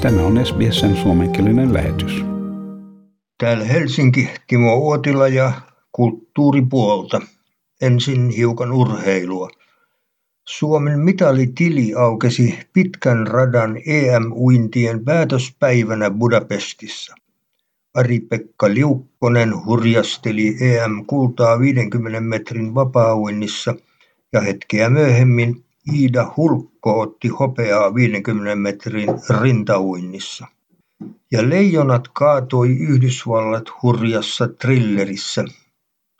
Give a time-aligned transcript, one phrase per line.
[0.00, 2.24] Tämä on SBSn suomenkielinen lähetys.
[3.38, 5.52] Täällä Helsinki, Timo Uotila ja
[5.92, 7.20] kulttuuripuolta.
[7.82, 9.50] Ensin hiukan urheilua.
[10.48, 17.14] Suomen mitalitili aukesi pitkän radan EM-uintien päätöspäivänä Budapestissa.
[17.94, 23.74] Ari-Pekka Liukkonen hurjasteli EM-kultaa 50 metrin vapaa-uinnissa
[24.32, 29.08] ja hetkeä myöhemmin Iida Hulkko otti hopeaa 50 metrin
[29.40, 30.46] rintauinnissa.
[31.32, 35.44] Ja Leijonat kaatoi Yhdysvallat hurjassa trillerissä.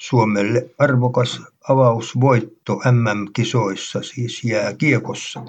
[0.01, 5.45] Suomelle arvokas avausvoitto MM-kisoissa, siis jääkiekossa.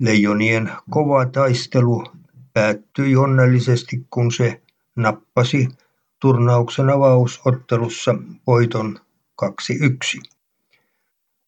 [0.00, 2.04] Leijonien kova taistelu
[2.52, 4.60] päättyi onnellisesti, kun se
[4.96, 5.68] nappasi
[6.20, 8.14] turnauksen avausottelussa
[8.46, 8.98] voiton
[9.42, 10.39] 2-1.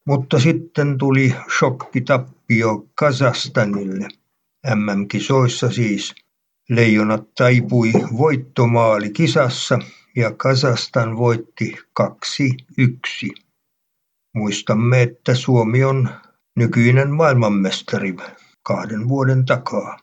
[0.06, 4.08] Mutta sitten tuli shokkitappio Kazastanille.
[4.74, 6.14] MM-kisoissa siis.
[6.68, 9.78] Leijonat taipui voittomaali kisassa
[10.16, 13.42] ja Kazastan voitti 2-1.
[14.34, 16.08] Muistamme, että Suomi on
[16.56, 18.16] nykyinen maailmanmestari
[18.62, 19.98] kahden vuoden takaa.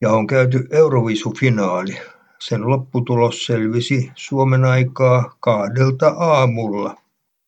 [0.00, 1.98] Ja on käyty Eurovisu-finaali.
[2.38, 7.01] Sen lopputulos selvisi Suomen aikaa kahdelta aamulla.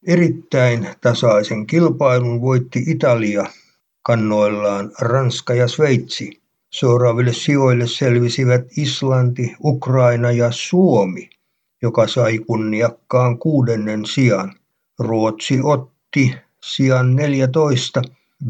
[0.07, 3.45] Erittäin tasaisen kilpailun voitti Italia
[4.03, 6.43] kannoillaan Ranska ja Sveitsi.
[6.71, 11.31] Seuraaville sijoille selvisivät Islanti, Ukraina ja Suomi,
[11.83, 14.55] joka sai kunniakkaan kuudennen sijan.
[14.99, 18.03] Ruotsi otti sijan 14.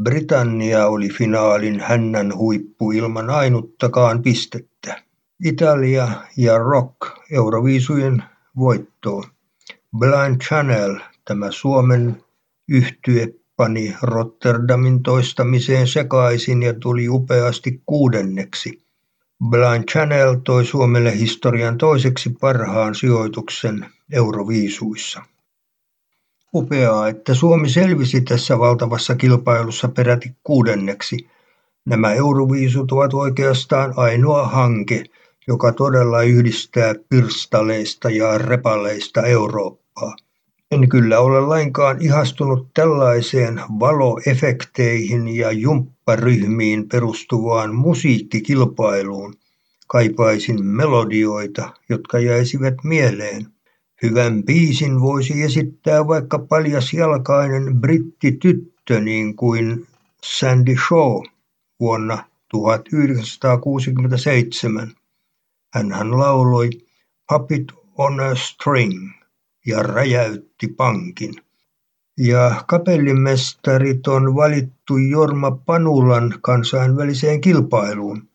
[0.03, 5.03] Britannia oli finaalin hännän huippu ilman ainuttakaan pistettä.
[5.45, 6.97] Italia ja Rock
[7.31, 8.23] Euroviisujen
[8.57, 9.25] voittoon.
[9.99, 12.25] Blind Channel Tämä Suomen
[12.69, 18.85] yhtye pani Rotterdamin toistamiseen sekaisin ja tuli upeasti kuudenneksi.
[19.49, 25.23] Blind Channel toi Suomelle historian toiseksi parhaan sijoituksen Euroviisuissa.
[26.55, 31.17] Upeaa, että Suomi selvisi tässä valtavassa kilpailussa peräti kuudenneksi.
[31.87, 35.05] Nämä Euroviisut ovat oikeastaan ainoa hanke,
[35.49, 40.17] joka todella yhdistää pirstaleista ja repaleista Eurooppaa.
[40.75, 49.35] En kyllä ole lainkaan ihastunut tällaiseen valoefekteihin ja jumpparyhmiin perustuvaan musiikkikilpailuun.
[49.87, 53.47] Kaipaisin melodioita, jotka jäisivät mieleen.
[54.03, 59.87] Hyvän biisin voisi esittää vaikka paljasjalkainen brittityttö niin kuin
[60.25, 61.23] Sandy Shaw
[61.81, 64.93] vuonna 1967.
[65.75, 66.71] Hänhän lauloi
[67.29, 67.65] Puppet
[67.99, 69.24] on a String
[69.67, 71.35] ja räjäytti pankin.
[72.19, 78.29] Ja kapellimestarit on valittu Jorma Panulan kansainväliseen kilpailuun.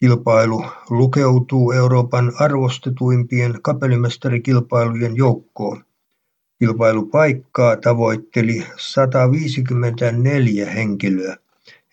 [0.00, 5.84] Kilpailu lukeutuu Euroopan arvostetuimpien kapellimestarikilpailujen joukkoon.
[6.58, 11.36] Kilpailupaikkaa tavoitteli 154 henkilöä.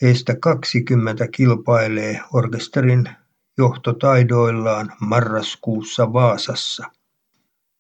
[0.02, 3.09] Heistä 20 kilpailee orkesterin
[3.58, 6.94] johtotaidoillaan marraskuussa Vaasassa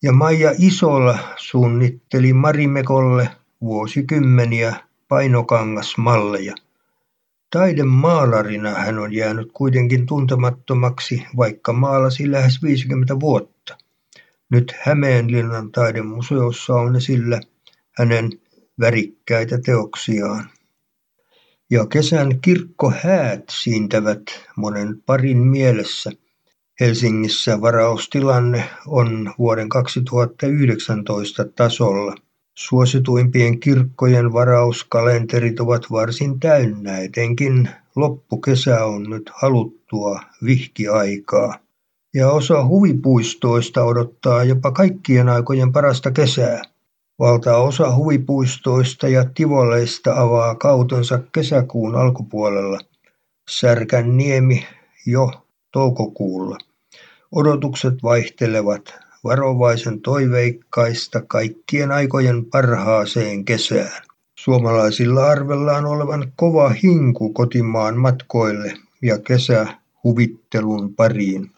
[0.03, 3.29] ja Maija Isola suunnitteli Marimekolle
[3.61, 4.75] vuosikymmeniä
[5.07, 6.55] painokangasmalleja.
[7.49, 13.77] Taidemaalarina hän on jäänyt kuitenkin tuntemattomaksi, vaikka maalasi lähes 50 vuotta.
[14.49, 17.41] Nyt Hämeenlinnan taidemuseossa on esillä
[17.91, 18.29] hänen
[18.79, 20.49] värikkäitä teoksiaan.
[21.69, 24.23] Ja kesän kirkkohäät siintävät
[24.55, 26.11] monen parin mielessä–
[26.79, 32.15] Helsingissä varaustilanne on vuoden 2019 tasolla.
[32.53, 41.59] Suosituimpien kirkkojen varauskalenterit ovat varsin täynnä, etenkin loppukesä on nyt haluttua vihkiaikaa.
[42.13, 46.61] Ja osa huvipuistoista odottaa jopa kaikkien aikojen parasta kesää.
[47.19, 52.79] Valtaosa huvipuistoista ja tivoleista avaa kautensa kesäkuun alkupuolella.
[53.49, 54.65] Särkänniemi
[55.05, 55.31] jo
[55.71, 56.57] toukokuulla.
[57.35, 58.93] Odotukset vaihtelevat
[59.23, 64.03] varovaisen toiveikkaista kaikkien aikojen parhaaseen kesään.
[64.39, 71.51] Suomalaisilla arvellaan olevan kova hinku kotimaan matkoille ja kesähuvittelun pariin.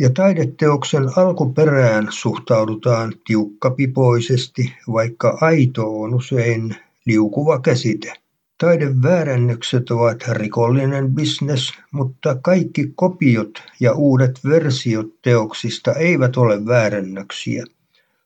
[0.00, 6.76] Ja taideteoksen alkuperään suhtaudutaan tiukkapipoisesti, vaikka aito on usein
[7.06, 8.12] liukuva käsite.
[8.60, 17.64] Taideväärännökset ovat rikollinen bisnes, mutta kaikki kopiot ja uudet versiot teoksista eivät ole väärännöksiä.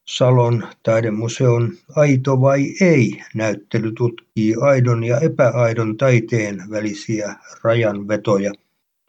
[0.05, 8.53] Salon taidemuseon Aito vai ei näyttely tutkii aidon ja epäaidon taiteen välisiä rajanvetoja.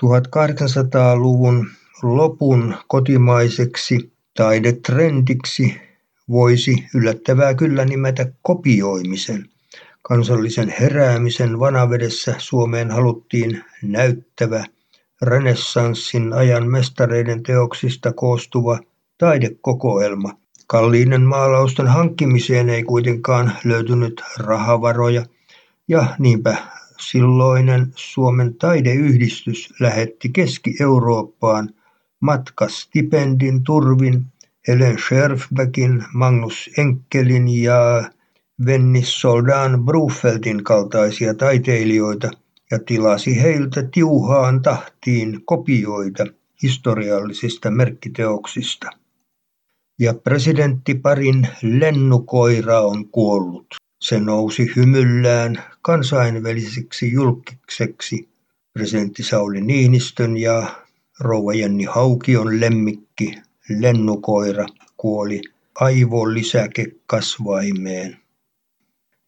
[0.06, 1.68] 1800-luvun
[2.04, 5.75] lopun kotimaiseksi taidetrendiksi
[6.30, 9.55] voisi yllättävää kyllä nimetä kopioimisen.
[10.07, 14.66] Kansallisen heräämisen vanavedessä Suomeen haluttiin näyttävä
[15.22, 18.80] renessanssin ajan mestareiden teoksista koostuva
[19.18, 20.38] taidekokoelma.
[20.68, 25.25] Kalliiden maalausten hankkimiseen ei kuitenkaan löytynyt rahavaroja
[25.88, 26.58] ja niinpä
[27.00, 31.69] silloinen Suomen taideyhdistys lähetti Keski-Eurooppaan
[32.19, 34.25] matkastipendin turvin
[34.68, 38.10] Helen Scherfbeckin, Magnus Enkelin ja
[38.66, 42.31] Vennis Soldan Brufeltin kaltaisia taiteilijoita
[42.72, 46.25] ja tilasi heiltä tiuhaan tahtiin kopioita
[46.63, 48.90] historiallisista merkkiteoksista.
[50.00, 53.66] Ja presidenttiparin lennukoira on kuollut.
[54.02, 58.30] Se nousi hymyllään kansainväliseksi julkikseksi
[58.74, 60.75] presidentti Sauli Niinistön ja
[61.19, 63.36] rouva Jenni Haukion lemmikki
[63.69, 64.66] lennukoira
[64.98, 65.42] kuoli
[65.80, 68.25] aivolisäkekasvaimeen.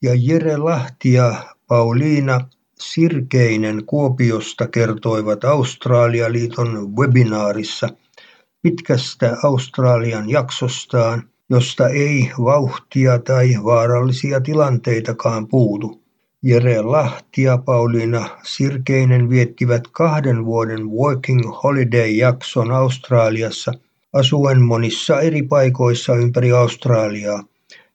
[0.01, 2.39] Ja Jere Lahti ja Pauliina
[2.79, 7.89] Sirkeinen Kuopiosta kertoivat Australialiiton webinaarissa
[8.61, 16.03] pitkästä Australian jaksostaan, josta ei vauhtia tai vaarallisia tilanteitakaan puutu.
[16.43, 23.71] Jere Lahti ja Pauliina Sirkeinen viettivät kahden vuoden Working Holiday-jakson Australiassa
[24.13, 27.43] asuen monissa eri paikoissa ympäri Australiaa.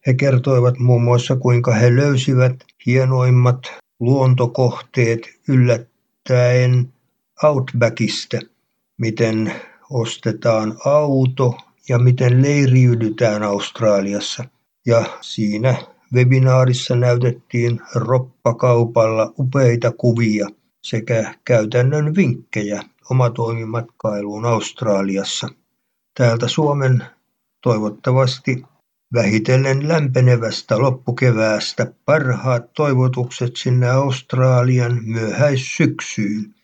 [0.06, 3.58] He kertoivat muun muassa kuinka he löysivät hienoimmat
[4.00, 6.92] luontokohteet yllättäen
[7.44, 8.38] Outbackista,
[8.98, 9.52] miten
[9.90, 11.54] ostetaan auto
[11.88, 14.44] ja miten leiriydytään Australiassa.
[14.86, 15.76] Ja siinä
[16.14, 20.48] webinaarissa näytettiin roppakaupalla upeita kuvia
[20.82, 25.48] sekä käytännön vinkkejä omatoimimatkailuun Australiassa.
[26.18, 27.04] Täältä Suomen
[27.62, 28.64] toivottavasti
[29.14, 36.54] vähitellen lämpenevästä loppukeväästä parhaat toivotukset sinne Australian myöhäissyksyyn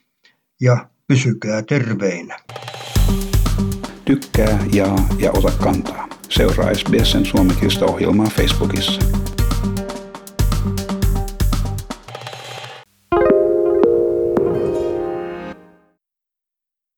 [0.61, 2.39] ja pysykää terveinä.
[4.05, 6.09] Tykkää, jaa ja ota kantaa.
[6.29, 9.00] Seuraa SBSn suomenkielistä ohjelmaa Facebookissa.